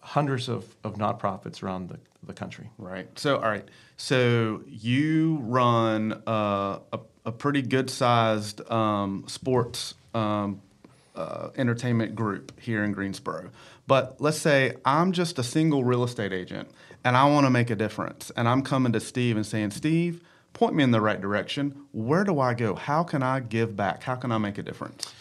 hundreds 0.00 0.48
of, 0.48 0.76
of 0.84 0.94
nonprofits 0.96 1.62
around 1.62 1.88
the, 1.88 1.98
the 2.22 2.34
country. 2.34 2.68
Right. 2.76 3.08
So, 3.18 3.36
all 3.36 3.48
right. 3.48 3.66
So 3.96 4.62
you 4.66 5.38
run 5.42 6.22
uh, 6.26 6.80
a, 6.92 7.00
a 7.24 7.32
pretty 7.32 7.62
good 7.62 7.88
sized 7.88 8.70
um, 8.70 9.24
sports 9.26 9.94
um, 10.14 10.60
uh, 11.16 11.50
entertainment 11.56 12.14
group 12.14 12.52
here 12.60 12.84
in 12.84 12.92
Greensboro. 12.92 13.50
But 13.86 14.20
let's 14.20 14.38
say 14.38 14.74
I'm 14.84 15.12
just 15.12 15.38
a 15.38 15.42
single 15.42 15.84
real 15.84 16.04
estate 16.04 16.32
agent 16.32 16.70
and 17.04 17.16
I 17.16 17.24
want 17.24 17.46
to 17.46 17.50
make 17.50 17.70
a 17.70 17.76
difference. 17.76 18.30
And 18.36 18.48
I'm 18.48 18.62
coming 18.62 18.92
to 18.92 19.00
Steve 19.00 19.36
and 19.36 19.46
saying, 19.46 19.70
Steve, 19.70 20.22
point 20.52 20.74
me 20.74 20.82
in 20.82 20.90
the 20.90 21.00
right 21.00 21.20
direction. 21.20 21.86
Where 21.92 22.24
do 22.24 22.40
I 22.40 22.54
go? 22.54 22.74
How 22.74 23.02
can 23.02 23.22
I 23.22 23.40
give 23.40 23.76
back? 23.76 24.02
How 24.02 24.16
can 24.16 24.32
I 24.32 24.38
make 24.38 24.58
a 24.58 24.62
difference? 24.62 25.12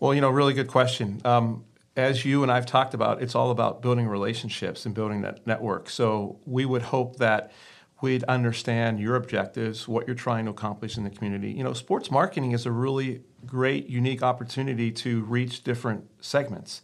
Well, 0.00 0.14
you 0.14 0.20
know, 0.20 0.30
really 0.30 0.54
good 0.54 0.68
question. 0.68 1.20
Um, 1.24 1.64
as 1.96 2.24
you 2.24 2.42
and 2.42 2.52
I've 2.52 2.66
talked 2.66 2.94
about, 2.94 3.20
it's 3.22 3.34
all 3.34 3.50
about 3.50 3.82
building 3.82 4.06
relationships 4.06 4.86
and 4.86 4.94
building 4.94 5.22
that 5.22 5.46
network. 5.46 5.90
So 5.90 6.38
we 6.46 6.64
would 6.64 6.82
hope 6.82 7.16
that 7.16 7.52
we'd 8.00 8.22
understand 8.24 9.00
your 9.00 9.16
objectives, 9.16 9.88
what 9.88 10.06
you're 10.06 10.14
trying 10.14 10.44
to 10.44 10.52
accomplish 10.52 10.96
in 10.96 11.04
the 11.04 11.10
community. 11.10 11.50
You 11.50 11.64
know, 11.64 11.72
sports 11.72 12.10
marketing 12.10 12.52
is 12.52 12.66
a 12.66 12.70
really 12.70 13.22
great, 13.46 13.86
unique 13.86 14.22
opportunity 14.22 14.90
to 14.92 15.22
reach 15.22 15.64
different 15.64 16.04
segments. 16.20 16.82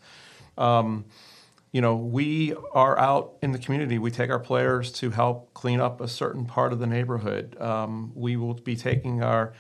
Um, 0.57 1.05
you 1.73 1.81
know, 1.81 1.97
we 1.97 2.55
are 2.73 2.97
out 2.99 3.35
in 3.43 3.51
the 3.51 3.59
community. 3.59 3.99
We 3.99 4.13
take 4.13 4.31
our 4.31 4.39
players 4.39 4.93
to 4.93 5.11
help 5.11 5.53
clean 5.55 5.81
up 5.81 6.01
a 6.01 6.07
certain 6.07 6.47
part 6.47 6.73
of 6.73 6.79
the 6.79 6.87
neighborhood. 6.87 7.61
Um, 7.61 8.13
we 8.15 8.37
will 8.37 8.55
be 8.55 8.77
taking 8.77 9.23
our 9.23 9.55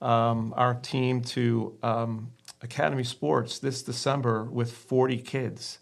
um, 0.00 0.54
our 0.56 0.74
team 0.74 1.22
to 1.22 1.76
um, 1.82 2.30
Academy 2.62 3.04
Sports 3.04 3.58
this 3.58 3.82
December 3.82 4.44
with 4.44 4.72
40 4.72 5.18
kids 5.18 5.80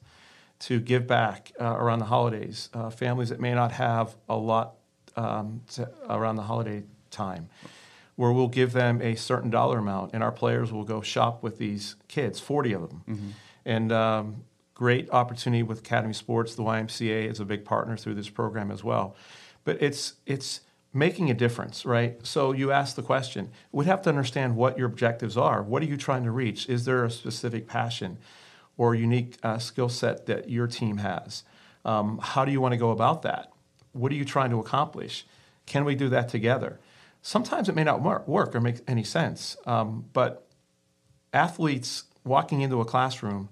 to 0.59 0.81
give 0.81 1.07
back 1.07 1.53
uh, 1.61 1.77
around 1.77 1.99
the 1.99 2.07
holidays. 2.07 2.71
Uh, 2.73 2.91
families 2.91 3.29
that 3.29 3.41
may 3.41 3.55
not 3.55 3.73
have 3.73 4.17
a 4.29 4.37
lot 4.37 4.75
um, 5.17 5.63
to, 5.73 5.89
around 6.09 6.37
the 6.37 6.43
holiday 6.43 6.83
time, 7.11 7.49
where 8.17 8.33
we'll 8.33 8.49
give 8.49 8.73
them 8.73 9.01
a 9.01 9.15
certain 9.15 9.51
dollar 9.51 9.79
amount, 9.79 10.13
and 10.13 10.23
our 10.23 10.33
players 10.33 10.73
will 10.73 10.85
go 10.85 11.01
shop 11.01 11.43
with 11.43 11.59
these 11.59 11.97
kids, 12.09 12.41
40 12.41 12.73
of 12.73 12.89
them. 12.89 13.05
Mm-hmm. 13.09 13.29
And 13.65 13.93
um, 13.93 14.45
great 14.75 15.11
opportunity 15.11 15.63
with 15.63 15.81
Academy 15.81 16.15
Sports. 16.15 16.55
The 16.55 16.63
YMCA 16.63 17.31
is 17.31 17.41
a 17.41 17.45
big 17.45 17.65
partner 17.65 17.97
through 17.97 18.15
this 18.15 18.29
program 18.29 18.71
as 18.71 18.83
well. 18.83 19.17
But 19.65 19.83
it's 19.83 20.15
it's 20.27 20.61
making 20.95 21.31
a 21.31 21.35
difference, 21.35 21.85
right? 21.85 22.25
So 22.27 22.53
you 22.53 22.73
ask 22.73 22.97
the 22.97 23.03
question, 23.03 23.51
we'd 23.71 23.87
have 23.87 24.01
to 24.03 24.09
understand 24.09 24.57
what 24.57 24.79
your 24.79 24.87
objectives 24.87 25.37
are. 25.37 25.63
What 25.63 25.83
are 25.83 25.87
you 25.87 25.99
trying 25.99 26.25
to 26.25 26.31
reach? 26.31 26.69
Is 26.69 26.87
there 26.87 27.05
a 27.05 27.11
specific 27.11 27.67
passion 27.67 28.17
or 28.79 28.95
unique 28.95 29.37
uh, 29.43 29.59
skill 29.59 29.91
set 29.91 30.25
that 30.27 30.49
your 30.49 30.67
team 30.67 30.99
has? 30.99 31.43
Um, 31.85 32.19
how 32.23 32.45
do 32.47 32.53
you 32.53 32.61
want 32.61 32.73
to 32.73 32.79
go 32.79 32.91
about 32.91 33.23
that? 33.23 33.53
What 33.93 34.11
are 34.11 34.15
you 34.15 34.25
trying 34.25 34.51
to 34.51 34.59
accomplish? 34.59 35.27
Can 35.67 35.85
we 35.85 35.95
do 35.95 36.09
that 36.09 36.29
together? 36.29 36.81
Sometimes 37.27 37.69
it 37.69 37.75
may 37.75 37.83
not 37.83 38.03
work 38.29 38.55
or 38.55 38.61
make 38.61 38.77
any 38.87 39.03
sense, 39.03 39.57
um, 39.67 40.05
but 40.13 40.47
athletes 41.33 42.05
walking 42.23 42.61
into 42.61 42.81
a 42.81 42.85
classroom 42.85 43.49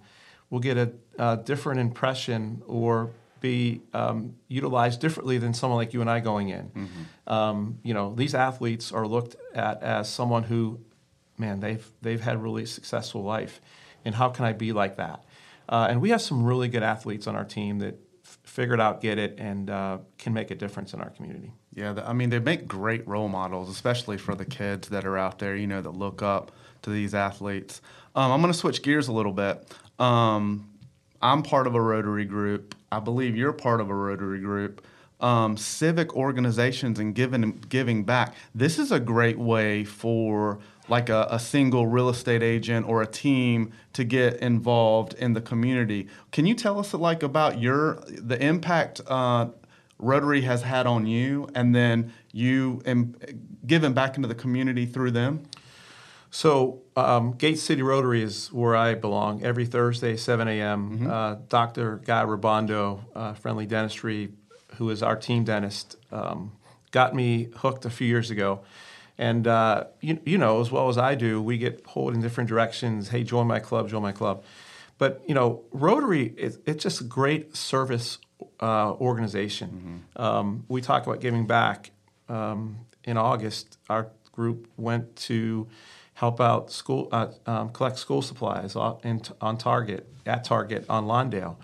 will 0.48 0.60
get 0.60 0.76
a, 0.76 0.92
a 1.18 1.38
different 1.38 1.80
impression 1.80 2.62
or 2.68 3.10
be 3.40 3.80
um, 3.92 4.36
utilized 4.46 5.00
differently 5.00 5.38
than 5.38 5.52
someone 5.54 5.76
like 5.76 5.92
you 5.92 6.00
and 6.00 6.08
I 6.08 6.20
going 6.20 6.50
in. 6.50 6.68
Mm-hmm. 6.68 7.32
Um, 7.32 7.80
you 7.82 7.94
know, 7.94 8.14
these 8.14 8.32
athletes 8.32 8.92
are 8.92 9.08
looked 9.08 9.34
at 9.56 9.82
as 9.82 10.08
someone 10.08 10.44
who, 10.44 10.78
man, 11.36 11.58
they've 11.58 11.84
they've 12.00 12.20
had 12.20 12.36
a 12.36 12.38
really 12.38 12.66
successful 12.66 13.24
life, 13.24 13.60
and 14.04 14.14
how 14.14 14.28
can 14.28 14.44
I 14.44 14.52
be 14.52 14.72
like 14.72 14.98
that? 14.98 15.24
Uh, 15.68 15.88
and 15.90 16.00
we 16.00 16.10
have 16.10 16.22
some 16.22 16.44
really 16.44 16.68
good 16.68 16.84
athletes 16.84 17.26
on 17.26 17.34
our 17.34 17.44
team 17.44 17.80
that 17.80 17.98
f- 18.56 18.70
it 18.70 18.80
out, 18.80 19.00
get 19.00 19.18
it, 19.18 19.34
and 19.38 19.70
uh, 19.70 19.98
can 20.18 20.32
make 20.32 20.50
a 20.50 20.54
difference 20.54 20.94
in 20.94 21.00
our 21.00 21.10
community. 21.10 21.52
Yeah, 21.74 22.02
I 22.04 22.12
mean, 22.12 22.30
they 22.30 22.38
make 22.38 22.68
great 22.68 23.06
role 23.08 23.28
models, 23.28 23.68
especially 23.68 24.16
for 24.16 24.34
the 24.34 24.44
kids 24.44 24.88
that 24.88 25.04
are 25.04 25.18
out 25.18 25.38
there, 25.38 25.56
you 25.56 25.66
know, 25.66 25.80
that 25.80 25.90
look 25.90 26.22
up 26.22 26.52
to 26.82 26.90
these 26.90 27.14
athletes. 27.14 27.80
Um, 28.14 28.30
I'm 28.30 28.40
going 28.40 28.52
to 28.52 28.58
switch 28.58 28.82
gears 28.82 29.08
a 29.08 29.12
little 29.12 29.32
bit. 29.32 29.66
Um, 29.98 30.70
I'm 31.20 31.42
part 31.42 31.66
of 31.66 31.74
a 31.74 31.80
Rotary 31.80 32.26
group. 32.26 32.74
I 32.92 33.00
believe 33.00 33.36
you're 33.36 33.52
part 33.52 33.80
of 33.80 33.90
a 33.90 33.94
Rotary 33.94 34.40
group. 34.40 34.86
Um, 35.20 35.56
civic 35.56 36.14
organizations 36.14 36.98
and 36.98 37.14
giving 37.14 37.52
giving 37.68 38.04
back. 38.04 38.34
This 38.54 38.78
is 38.78 38.92
a 38.92 39.00
great 39.00 39.38
way 39.38 39.84
for 39.84 40.58
like 40.88 41.08
a, 41.08 41.26
a, 41.30 41.38
single 41.38 41.86
real 41.86 42.08
estate 42.08 42.42
agent 42.42 42.86
or 42.86 43.00
a 43.00 43.06
team 43.06 43.72
to 43.94 44.04
get 44.04 44.36
involved 44.36 45.14
in 45.14 45.32
the 45.32 45.40
community. 45.40 46.08
Can 46.30 46.46
you 46.46 46.54
tell 46.54 46.78
us 46.78 46.92
like 46.92 47.22
about 47.22 47.58
your 47.58 47.94
the 48.06 48.42
impact 48.42 49.00
uh, 49.06 49.46
Rotary 49.98 50.42
has 50.42 50.62
had 50.62 50.86
on 50.86 51.06
you, 51.06 51.48
and 51.54 51.74
then 51.74 52.12
you 52.32 52.82
and 52.84 53.56
giving 53.66 53.94
back 53.94 54.16
into 54.16 54.28
the 54.28 54.34
community 54.34 54.86
through 54.86 55.12
them? 55.12 55.44
So, 56.30 56.82
um, 56.96 57.34
Gate 57.34 57.60
City 57.60 57.80
Rotary 57.80 58.20
is 58.20 58.52
where 58.52 58.74
I 58.74 58.94
belong. 58.94 59.44
Every 59.44 59.66
Thursday, 59.66 60.16
7 60.16 60.48
a.m., 60.48 60.90
mm-hmm. 60.90 61.06
uh, 61.08 61.36
Dr. 61.48 61.98
Guy 62.04 62.24
Rabondo, 62.24 63.02
uh, 63.14 63.34
Friendly 63.34 63.66
Dentistry, 63.66 64.32
who 64.74 64.90
is 64.90 65.00
our 65.00 65.14
team 65.14 65.44
dentist, 65.44 65.96
um, 66.10 66.50
got 66.90 67.14
me 67.14 67.50
hooked 67.58 67.84
a 67.84 67.90
few 67.90 68.08
years 68.08 68.32
ago. 68.32 68.62
And 69.16 69.46
uh, 69.46 69.84
you, 70.00 70.18
you, 70.24 70.38
know, 70.38 70.60
as 70.60 70.70
well 70.70 70.88
as 70.88 70.98
I 70.98 71.14
do, 71.14 71.40
we 71.40 71.56
get 71.56 71.84
pulled 71.84 72.14
in 72.14 72.20
different 72.20 72.48
directions. 72.48 73.08
Hey, 73.08 73.22
join 73.22 73.46
my 73.46 73.60
club, 73.60 73.88
join 73.88 74.02
my 74.02 74.12
club. 74.12 74.42
But 74.98 75.22
you 75.26 75.34
know, 75.34 75.62
Rotary, 75.70 76.34
it, 76.36 76.56
it's 76.66 76.82
just 76.82 77.00
a 77.00 77.04
great 77.04 77.56
service 77.56 78.18
uh, 78.60 78.92
organization. 78.92 80.04
Mm-hmm. 80.16 80.22
Um, 80.22 80.64
we 80.68 80.80
talk 80.80 81.06
about 81.06 81.20
giving 81.20 81.46
back. 81.46 81.90
Um, 82.28 82.86
in 83.04 83.18
August, 83.18 83.78
our 83.88 84.08
group 84.32 84.66
went 84.76 85.14
to 85.14 85.68
help 86.14 86.40
out 86.40 86.70
school, 86.70 87.08
uh, 87.12 87.28
um, 87.46 87.70
collect 87.70 87.98
school 87.98 88.22
supplies 88.22 88.76
on, 88.76 89.20
on 89.40 89.58
Target, 89.58 90.08
at 90.26 90.44
Target 90.44 90.86
on 90.88 91.04
Lawndale. 91.04 91.56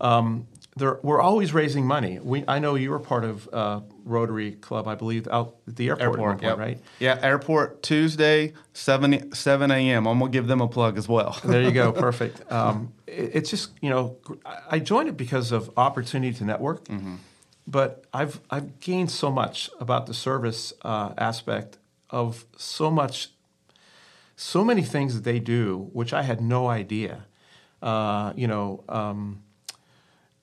Um, 0.00 0.46
we're 0.76 1.20
always 1.20 1.52
raising 1.52 1.84
money. 1.84 2.20
We, 2.20 2.44
I 2.46 2.60
know 2.60 2.76
you 2.76 2.90
were 2.90 3.00
part 3.00 3.24
of 3.24 3.48
uh, 3.52 3.80
Rotary 4.08 4.52
Club, 4.52 4.88
I 4.88 4.94
believe, 4.94 5.28
out 5.28 5.56
at 5.66 5.76
the 5.76 5.88
airport, 5.88 6.18
airport 6.18 6.42
yep. 6.42 6.58
right? 6.58 6.78
Yeah, 6.98 7.18
airport 7.22 7.82
Tuesday, 7.82 8.54
7, 8.72 9.32
7 9.32 9.70
a.m. 9.70 10.06
I'm 10.06 10.18
going 10.18 10.32
to 10.32 10.36
give 10.36 10.46
them 10.46 10.60
a 10.60 10.68
plug 10.68 10.98
as 10.98 11.08
well. 11.08 11.38
there 11.44 11.62
you 11.62 11.72
go, 11.72 11.92
perfect. 11.92 12.50
Um, 12.50 12.92
it, 13.06 13.30
it's 13.34 13.50
just, 13.50 13.72
you 13.80 13.90
know, 13.90 14.16
I 14.68 14.78
joined 14.78 15.08
it 15.08 15.16
because 15.16 15.52
of 15.52 15.70
opportunity 15.76 16.36
to 16.38 16.44
network, 16.44 16.84
mm-hmm. 16.84 17.16
but 17.66 18.04
I've, 18.12 18.40
I've 18.50 18.80
gained 18.80 19.10
so 19.10 19.30
much 19.30 19.70
about 19.78 20.06
the 20.06 20.14
service 20.14 20.72
uh, 20.82 21.12
aspect 21.18 21.78
of 22.10 22.46
so 22.56 22.90
much 22.90 23.28
so 24.38 24.64
many 24.64 24.82
things 24.82 25.16
that 25.16 25.24
they 25.24 25.40
do, 25.40 25.90
which 25.92 26.12
I 26.12 26.22
had 26.22 26.40
no 26.40 26.68
idea. 26.68 27.26
Uh, 27.82 28.32
you 28.36 28.46
know, 28.46 28.84
um, 28.88 29.42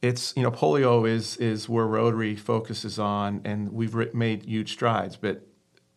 it's 0.06 0.34
you 0.36 0.44
know 0.44 0.52
polio 0.52 1.08
is 1.08 1.38
is 1.38 1.68
where 1.68 1.86
Rotary 1.86 2.36
focuses 2.36 3.00
on, 3.00 3.42
and 3.44 3.74
we've 3.74 4.14
made 4.14 4.46
huge 4.46 4.72
strides. 4.74 5.16
But 5.16 5.48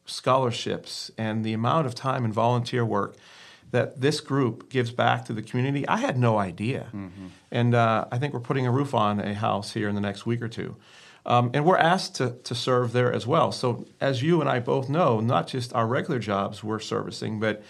scholarships 0.06 1.10
and 1.18 1.44
the 1.44 1.52
amount 1.52 1.86
of 1.86 1.94
time 1.94 2.24
and 2.24 2.32
volunteer 2.32 2.84
work 2.84 3.16
that 3.70 4.00
this 4.00 4.20
group 4.20 4.70
gives 4.70 4.90
back 4.90 5.26
to 5.26 5.34
the 5.34 5.42
community, 5.42 5.86
I 5.86 5.98
had 5.98 6.18
no 6.18 6.38
idea. 6.38 6.88
Mm-hmm. 6.94 7.26
And 7.50 7.74
uh, 7.74 8.06
I 8.10 8.18
think 8.18 8.32
we're 8.32 8.40
putting 8.40 8.66
a 8.66 8.70
roof 8.70 8.94
on 8.94 9.20
a 9.20 9.34
house 9.34 9.74
here 9.74 9.88
in 9.88 9.94
the 9.94 10.00
next 10.00 10.24
week 10.24 10.40
or 10.40 10.48
two. 10.48 10.76
Um, 11.26 11.50
and 11.52 11.66
we're 11.66 11.76
asked 11.76 12.14
to, 12.16 12.38
to 12.44 12.54
serve 12.54 12.92
there 12.92 13.12
as 13.12 13.26
well. 13.26 13.52
So, 13.52 13.86
as 14.00 14.22
you 14.22 14.40
and 14.40 14.48
I 14.48 14.60
both 14.60 14.88
know, 14.88 15.20
not 15.20 15.46
just 15.46 15.74
our 15.74 15.86
regular 15.86 16.18
jobs 16.18 16.64
we're 16.64 16.78
servicing, 16.78 17.38
but 17.38 17.62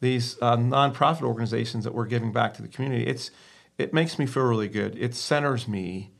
these 0.00 0.36
uh, 0.40 0.56
nonprofit 0.56 1.22
organizations 1.22 1.82
that 1.82 1.94
we're 1.94 2.06
giving 2.06 2.32
back 2.32 2.54
to 2.54 2.62
the 2.62 2.68
community, 2.68 3.04
it's 3.04 3.32
it 3.78 3.92
makes 3.92 4.18
me 4.18 4.26
feel 4.26 4.44
really 4.44 4.68
good. 4.68 4.96
It 4.98 5.14
centers 5.14 5.66
me 5.66 6.10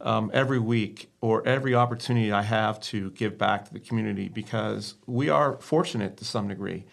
um, 0.00 0.30
every 0.34 0.58
week 0.58 1.10
or 1.20 1.46
every 1.46 1.74
opportunity 1.74 2.32
I 2.32 2.42
have 2.42 2.80
to 2.80 3.10
give 3.12 3.38
back 3.38 3.64
to 3.66 3.72
the 3.72 3.80
community 3.80 4.28
because 4.28 4.94
we 5.06 5.28
are 5.28 5.58
fortunate 5.60 6.16
to 6.18 6.24
some 6.24 6.48
degree. 6.48 6.84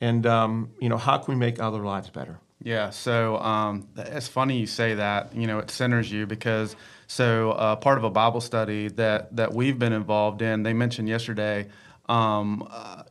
And 0.00 0.26
um, 0.26 0.70
you 0.80 0.88
know, 0.88 0.96
how 0.96 1.18
can 1.18 1.34
we 1.34 1.38
make 1.38 1.60
other 1.60 1.80
lives 1.80 2.10
better? 2.10 2.40
Yeah, 2.62 2.90
so 2.90 3.38
um, 3.38 3.88
it's 3.96 4.28
funny 4.28 4.58
you 4.58 4.66
say 4.66 4.94
that. 4.94 5.34
You 5.34 5.46
know, 5.46 5.58
it 5.58 5.70
centers 5.70 6.12
you 6.12 6.26
because 6.26 6.76
so 7.06 7.52
uh, 7.52 7.76
part 7.76 7.96
of 7.96 8.04
a 8.04 8.10
Bible 8.10 8.40
study 8.40 8.88
that 8.88 9.34
that 9.36 9.54
we've 9.54 9.78
been 9.78 9.92
involved 9.92 10.42
in, 10.42 10.62
they 10.62 10.72
mentioned 10.72 11.08
yesterday. 11.08 11.68
Um, 12.08 12.66
uh, 12.70 13.04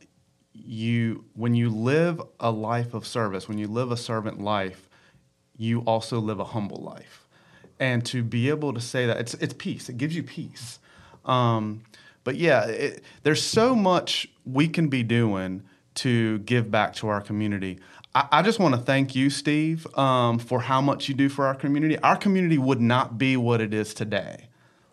you 0.52 1.24
when 1.34 1.54
you 1.54 1.70
live 1.70 2.20
a 2.38 2.50
life 2.50 2.94
of 2.94 3.06
service, 3.06 3.48
when 3.48 3.58
you 3.58 3.66
live 3.66 3.90
a 3.90 3.96
servant 3.96 4.40
life, 4.40 4.88
you 5.60 5.80
also 5.80 6.18
live 6.18 6.40
a 6.40 6.44
humble 6.44 6.78
life. 6.78 7.26
And 7.78 8.04
to 8.06 8.22
be 8.22 8.48
able 8.48 8.72
to 8.72 8.80
say 8.80 9.06
that 9.06 9.18
it's 9.18 9.34
it's 9.34 9.54
peace. 9.54 9.88
It 9.88 9.98
gives 9.98 10.16
you 10.16 10.22
peace. 10.22 10.78
Um, 11.24 11.82
but 12.24 12.36
yeah, 12.36 12.66
it, 12.66 13.04
there's 13.22 13.42
so 13.42 13.74
much 13.74 14.28
we 14.44 14.68
can 14.68 14.88
be 14.88 15.02
doing 15.02 15.62
to 15.96 16.38
give 16.40 16.70
back 16.70 16.94
to 16.96 17.08
our 17.08 17.20
community. 17.20 17.78
I, 18.14 18.28
I 18.32 18.42
just 18.42 18.58
want 18.58 18.74
to 18.74 18.80
thank 18.80 19.14
you, 19.14 19.30
Steve, 19.30 19.86
um, 19.98 20.38
for 20.38 20.60
how 20.60 20.80
much 20.80 21.08
you 21.08 21.14
do 21.14 21.28
for 21.28 21.46
our 21.46 21.54
community. 21.54 21.98
Our 21.98 22.16
community 22.16 22.58
would 22.58 22.80
not 22.80 23.18
be 23.18 23.36
what 23.36 23.60
it 23.60 23.72
is 23.72 23.94
today 23.94 24.49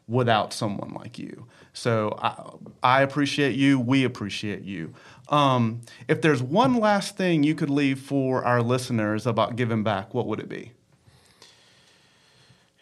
without 0.07 0.53
someone 0.53 0.93
like 0.93 1.19
you. 1.19 1.47
So 1.73 2.17
I, 2.21 2.99
I 2.99 3.01
appreciate 3.01 3.55
you. 3.55 3.79
We 3.79 4.03
appreciate 4.03 4.63
you. 4.63 4.93
Um, 5.29 5.81
if 6.07 6.21
there's 6.21 6.41
one 6.41 6.75
last 6.75 7.17
thing 7.17 7.43
you 7.43 7.55
could 7.55 7.69
leave 7.69 7.99
for 7.99 8.43
our 8.45 8.61
listeners 8.61 9.27
about 9.27 9.55
giving 9.55 9.83
back, 9.83 10.13
what 10.13 10.25
would 10.27 10.39
it 10.39 10.47
be? 10.47 10.71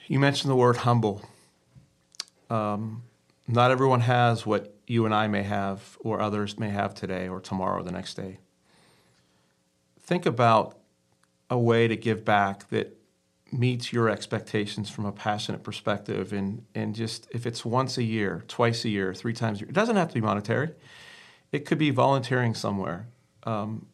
You 0.08 0.20
mentioned 0.20 0.52
the 0.52 0.56
word 0.56 0.78
humble. 0.78 1.28
Um, 2.50 3.04
not 3.48 3.72
everyone 3.72 4.02
has 4.02 4.46
what 4.46 4.76
you 4.86 5.06
and 5.06 5.16
I 5.16 5.28
may 5.28 5.42
have, 5.42 5.98
or 6.02 6.22
others 6.22 6.60
may 6.60 6.70
have 6.70 6.94
today, 6.94 7.28
or 7.28 7.40
tomorrow, 7.40 7.80
or 7.80 7.84
the 7.84 7.92
next 7.92 8.14
day. 8.14 8.38
Think 10.00 10.28
about 10.28 10.78
a 11.50 11.58
way 11.58 11.88
to 11.88 11.96
give 11.96 12.24
back 12.24 12.70
that 12.70 12.96
meets 13.58 13.94
your 13.94 14.10
expectations 14.10 14.90
from 14.90 15.06
a 15.06 15.12
passionate 15.12 15.64
perspective 15.64 16.34
and 16.34 16.64
and 16.74 16.96
just 16.96 17.28
if 17.32 17.46
it's 17.46 17.64
once 17.64 17.98
a 17.98 18.04
year 18.04 18.44
twice 18.48 18.86
a 18.86 18.90
year 18.90 19.14
three 19.14 19.34
times 19.34 19.58
a 19.58 19.62
year 19.62 19.70
it 19.70 19.76
doesn't 19.76 19.96
have 19.96 20.08
to 20.10 20.14
be 20.14 20.22
monetary. 20.22 20.72
It 21.52 21.66
could 21.66 21.78
be 21.78 21.92
volunteering 21.92 22.54
somewhere. 22.54 23.08
Um, 23.44 23.86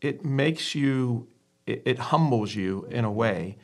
it 0.00 0.24
makes 0.24 0.74
you 0.74 1.28
it, 1.66 1.82
it 1.84 1.98
humbles 1.98 2.54
you 2.54 2.86
in 2.90 3.04
a 3.04 3.10
way 3.10 3.56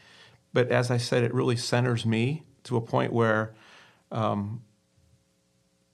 but 0.53 0.71
as 0.71 0.91
i 0.91 0.97
said 0.97 1.23
it 1.23 1.33
really 1.33 1.57
centers 1.57 2.05
me 2.07 2.43
to 2.65 2.77
a 2.77 2.81
point 2.81 3.13
where 3.13 3.55
um, 4.11 4.63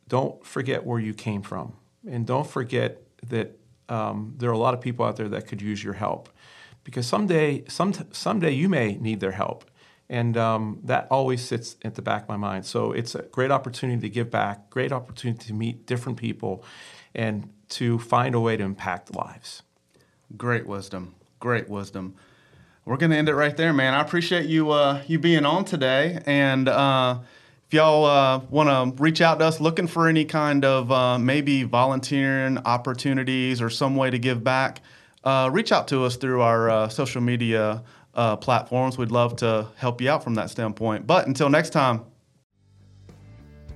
don't 0.08 0.44
forget 0.44 0.84
where 0.84 0.98
you 0.98 1.14
came 1.14 1.42
from. 1.42 1.74
And 2.08 2.26
don't 2.26 2.46
forget 2.46 3.02
that 3.28 3.58
um, 3.88 4.34
there 4.36 4.50
are 4.50 4.54
a 4.54 4.58
lot 4.58 4.74
of 4.74 4.80
people 4.80 5.04
out 5.04 5.16
there 5.16 5.28
that 5.28 5.46
could 5.46 5.62
use 5.62 5.82
your 5.82 5.94
help 5.94 6.28
because 6.88 7.06
someday, 7.06 7.62
some, 7.68 7.92
someday 8.12 8.50
you 8.50 8.66
may 8.66 8.96
need 8.96 9.20
their 9.20 9.32
help. 9.32 9.70
And 10.08 10.38
um, 10.38 10.80
that 10.84 11.06
always 11.10 11.44
sits 11.44 11.76
at 11.82 11.96
the 11.96 12.00
back 12.00 12.22
of 12.22 12.30
my 12.30 12.38
mind. 12.38 12.64
So 12.64 12.92
it's 12.92 13.14
a 13.14 13.24
great 13.24 13.50
opportunity 13.50 14.00
to 14.00 14.08
give 14.08 14.30
back, 14.30 14.70
great 14.70 14.90
opportunity 14.90 15.48
to 15.48 15.52
meet 15.52 15.84
different 15.84 16.16
people, 16.16 16.64
and 17.14 17.52
to 17.68 17.98
find 17.98 18.34
a 18.34 18.40
way 18.40 18.56
to 18.56 18.64
impact 18.64 19.14
lives. 19.14 19.62
Great 20.34 20.66
wisdom. 20.66 21.14
Great 21.40 21.68
wisdom. 21.68 22.14
We're 22.86 22.96
going 22.96 23.10
to 23.10 23.18
end 23.18 23.28
it 23.28 23.34
right 23.34 23.54
there, 23.54 23.74
man. 23.74 23.92
I 23.92 24.00
appreciate 24.00 24.46
you 24.46 24.70
uh, 24.70 25.02
you 25.06 25.18
being 25.18 25.44
on 25.44 25.66
today. 25.66 26.22
And 26.24 26.70
uh, 26.70 27.18
if 27.66 27.74
y'all 27.74 28.06
uh, 28.06 28.38
want 28.48 28.96
to 28.96 29.02
reach 29.02 29.20
out 29.20 29.40
to 29.40 29.44
us 29.44 29.60
looking 29.60 29.88
for 29.88 30.08
any 30.08 30.24
kind 30.24 30.64
of 30.64 30.90
uh, 30.90 31.18
maybe 31.18 31.64
volunteering 31.64 32.56
opportunities 32.64 33.60
or 33.60 33.68
some 33.68 33.94
way 33.94 34.08
to 34.08 34.18
give 34.18 34.42
back, 34.42 34.80
uh, 35.28 35.50
reach 35.50 35.72
out 35.72 35.86
to 35.88 36.04
us 36.04 36.16
through 36.16 36.40
our 36.40 36.70
uh, 36.70 36.88
social 36.88 37.20
media 37.20 37.82
uh, 38.14 38.34
platforms. 38.36 38.96
We'd 38.96 39.10
love 39.10 39.36
to 39.36 39.66
help 39.76 40.00
you 40.00 40.08
out 40.08 40.24
from 40.24 40.36
that 40.36 40.48
standpoint. 40.48 41.06
But 41.06 41.26
until 41.26 41.50
next 41.50 41.70
time. 41.70 42.04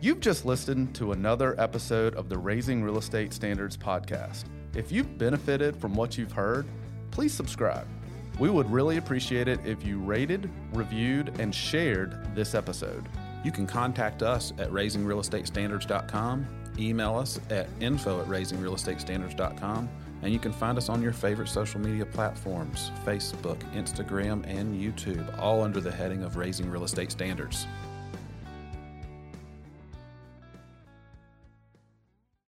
You've 0.00 0.20
just 0.20 0.46
listened 0.46 0.94
to 0.96 1.12
another 1.12 1.54
episode 1.60 2.14
of 2.14 2.30
the 2.30 2.38
Raising 2.38 2.82
Real 2.82 2.96
Estate 2.96 3.34
Standards 3.34 3.76
podcast. 3.76 4.44
If 4.74 4.90
you've 4.90 5.18
benefited 5.18 5.76
from 5.76 5.94
what 5.94 6.16
you've 6.16 6.32
heard, 6.32 6.66
please 7.10 7.34
subscribe. 7.34 7.86
We 8.38 8.48
would 8.48 8.68
really 8.70 8.96
appreciate 8.96 9.46
it 9.46 9.60
if 9.66 9.84
you 9.84 9.98
rated, 9.98 10.50
reviewed, 10.72 11.38
and 11.38 11.54
shared 11.54 12.34
this 12.34 12.54
episode. 12.54 13.06
You 13.44 13.52
can 13.52 13.66
contact 13.66 14.22
us 14.22 14.54
at 14.58 14.70
raisingrealestatestandards.com, 14.70 16.46
email 16.78 17.14
us 17.16 17.38
at 17.50 17.68
info 17.78 18.22
at 18.22 18.26
raisingrealestatestandards.com, 18.26 19.88
and 20.22 20.32
you 20.32 20.38
can 20.38 20.52
find 20.52 20.78
us 20.78 20.88
on 20.88 21.02
your 21.02 21.12
favorite 21.12 21.48
social 21.48 21.80
media 21.80 22.06
platforms 22.06 22.90
Facebook, 23.04 23.58
Instagram, 23.74 24.44
and 24.46 24.74
YouTube, 24.74 25.38
all 25.38 25.62
under 25.62 25.80
the 25.80 25.90
heading 25.90 26.22
of 26.22 26.36
Raising 26.36 26.70
Real 26.70 26.84
Estate 26.84 27.10
Standards. 27.10 27.66